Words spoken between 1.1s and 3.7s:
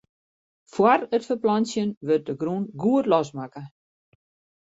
it ferplantsjen wurdt de grûn goed losmakke.